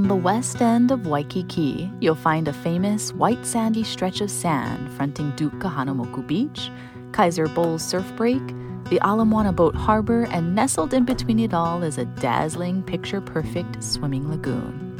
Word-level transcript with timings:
On 0.00 0.08
the 0.08 0.16
west 0.16 0.62
end 0.62 0.90
of 0.90 1.06
Waikiki, 1.06 1.92
you'll 2.00 2.14
find 2.14 2.48
a 2.48 2.54
famous 2.54 3.12
white 3.12 3.44
sandy 3.44 3.84
stretch 3.84 4.22
of 4.22 4.30
sand 4.30 4.90
fronting 4.94 5.30
Duke 5.36 5.52
Kahanamoku 5.58 6.26
Beach, 6.26 6.70
Kaiser 7.12 7.46
Bowls 7.48 7.82
Surf 7.82 8.10
Break, 8.16 8.40
the 8.88 8.98
Ala 9.04 9.26
Moana 9.26 9.52
Boat 9.52 9.74
Harbor, 9.74 10.22
and 10.30 10.54
nestled 10.54 10.94
in 10.94 11.04
between 11.04 11.38
it 11.38 11.52
all 11.52 11.82
is 11.82 11.98
a 11.98 12.06
dazzling, 12.06 12.82
picture 12.82 13.20
perfect 13.20 13.84
swimming 13.84 14.30
lagoon. 14.30 14.96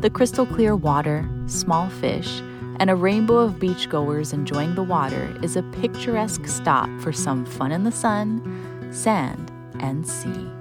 The 0.00 0.08
crystal 0.08 0.46
clear 0.46 0.74
water, 0.74 1.28
small 1.44 1.90
fish, 1.90 2.40
and 2.80 2.88
a 2.88 2.96
rainbow 2.96 3.36
of 3.36 3.56
beachgoers 3.56 4.32
enjoying 4.32 4.74
the 4.74 4.82
water 4.82 5.36
is 5.42 5.56
a 5.56 5.62
picturesque 5.62 6.46
stop 6.46 6.88
for 7.02 7.12
some 7.12 7.44
fun 7.44 7.70
in 7.70 7.84
the 7.84 7.92
sun, 7.92 8.88
sand, 8.92 9.52
and 9.78 10.08
sea. 10.08 10.57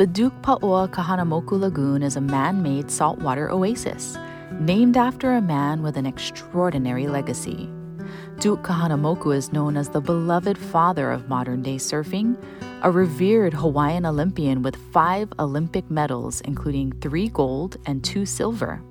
The 0.00 0.06
Duke 0.06 0.32
Pa'oa 0.40 0.88
Kahanamoku 0.88 1.60
Lagoon 1.60 2.02
is 2.02 2.16
a 2.16 2.22
man 2.22 2.62
made 2.62 2.90
saltwater 2.90 3.50
oasis, 3.50 4.16
named 4.52 4.96
after 4.96 5.32
a 5.32 5.42
man 5.42 5.82
with 5.82 5.98
an 5.98 6.06
extraordinary 6.06 7.06
legacy. 7.06 7.68
Duke 8.38 8.62
Kahanamoku 8.62 9.36
is 9.36 9.52
known 9.52 9.76
as 9.76 9.90
the 9.90 10.00
beloved 10.00 10.56
father 10.56 11.10
of 11.10 11.28
modern 11.28 11.60
day 11.60 11.76
surfing, 11.76 12.42
a 12.82 12.90
revered 12.90 13.52
Hawaiian 13.52 14.06
Olympian 14.06 14.62
with 14.62 14.74
five 14.90 15.30
Olympic 15.38 15.90
medals, 15.90 16.40
including 16.46 16.92
three 17.02 17.28
gold 17.28 17.76
and 17.84 18.02
two 18.02 18.24
silver, 18.24 18.82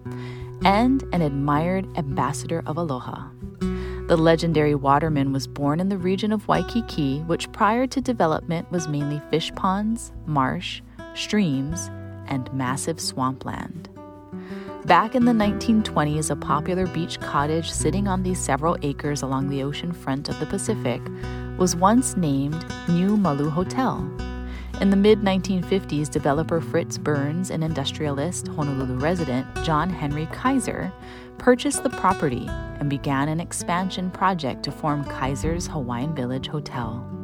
and 0.63 1.03
an 1.11 1.23
admired 1.23 1.87
ambassador 1.97 2.61
of 2.67 2.77
aloha. 2.77 3.29
The 3.61 4.15
legendary 4.15 4.75
waterman 4.75 5.33
was 5.33 5.47
born 5.47 5.79
in 5.79 5.89
the 5.89 5.97
region 5.97 6.31
of 6.31 6.47
Waikiki, 6.47 7.21
which 7.21 7.51
prior 7.51 7.87
to 7.87 7.99
development 7.99 8.71
was 8.71 8.87
mainly 8.87 9.19
fish 9.31 9.51
ponds, 9.55 10.11
marsh, 10.27 10.83
streams, 11.19 11.89
and 12.27 12.51
massive 12.53 12.99
swampland. 12.99 13.89
Back 14.85 15.13
in 15.13 15.25
the 15.25 15.33
1920s, 15.33 16.31
a 16.31 16.35
popular 16.35 16.87
beach 16.87 17.19
cottage 17.19 17.69
sitting 17.69 18.07
on 18.07 18.23
these 18.23 18.39
several 18.39 18.77
acres 18.81 19.21
along 19.21 19.49
the 19.49 19.61
ocean 19.61 19.91
front 19.91 20.29
of 20.29 20.39
the 20.39 20.45
Pacific 20.45 21.01
was 21.57 21.75
once 21.75 22.15
named 22.15 22.65
Niumalu 22.87 23.51
Hotel. 23.51 23.97
In 24.79 24.89
the 24.89 24.95
mid 24.95 25.19
1950s, 25.19 26.09
developer 26.09 26.61
Fritz 26.61 26.97
Burns 26.97 27.51
and 27.51 27.63
industrialist, 27.63 28.47
Honolulu 28.47 28.95
resident 28.95 29.45
John 29.65 29.89
Henry 29.89 30.27
Kaiser 30.31 30.91
purchased 31.37 31.83
the 31.83 31.89
property 31.89 32.47
and 32.47 32.89
began 32.89 33.27
an 33.27 33.41
expansion 33.41 34.09
project 34.09 34.63
to 34.63 34.71
form 34.71 35.03
Kaiser's 35.03 35.67
Hawaiian 35.67 36.15
Village 36.15 36.47
Hotel. 36.47 37.18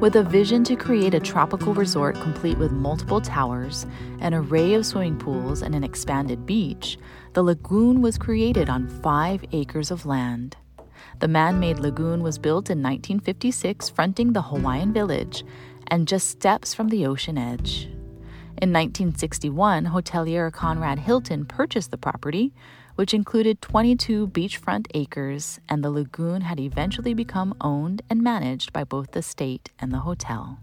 With 0.00 0.16
a 0.16 0.22
vision 0.22 0.64
to 0.64 0.76
create 0.76 1.12
a 1.12 1.20
tropical 1.20 1.74
resort 1.74 2.18
complete 2.22 2.56
with 2.56 2.72
multiple 2.72 3.20
towers, 3.20 3.84
an 4.20 4.32
array 4.32 4.72
of 4.72 4.86
swimming 4.86 5.18
pools, 5.18 5.60
and 5.60 5.74
an 5.74 5.84
expanded 5.84 6.46
beach, 6.46 6.96
the 7.34 7.42
lagoon 7.42 8.00
was 8.00 8.16
created 8.16 8.70
on 8.70 8.88
five 8.88 9.44
acres 9.52 9.90
of 9.90 10.06
land. 10.06 10.56
The 11.18 11.28
man 11.28 11.60
made 11.60 11.80
lagoon 11.80 12.22
was 12.22 12.38
built 12.38 12.70
in 12.70 12.78
1956, 12.78 13.90
fronting 13.90 14.32
the 14.32 14.40
Hawaiian 14.40 14.94
village 14.94 15.44
and 15.88 16.08
just 16.08 16.28
steps 16.28 16.72
from 16.72 16.88
the 16.88 17.04
ocean 17.04 17.36
edge. 17.36 17.84
In 18.56 18.72
1961, 18.72 19.84
hotelier 19.84 20.50
Conrad 20.50 21.00
Hilton 21.00 21.44
purchased 21.44 21.90
the 21.90 21.98
property, 21.98 22.54
which 23.00 23.14
included 23.14 23.62
22 23.62 24.28
beachfront 24.28 24.86
acres, 24.92 25.58
and 25.70 25.82
the 25.82 25.90
lagoon 25.90 26.42
had 26.42 26.60
eventually 26.60 27.14
become 27.14 27.54
owned 27.62 28.02
and 28.10 28.20
managed 28.20 28.74
by 28.74 28.84
both 28.84 29.12
the 29.12 29.22
state 29.22 29.70
and 29.78 29.90
the 29.90 30.00
hotel. 30.00 30.58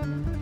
Bye. 0.00 0.37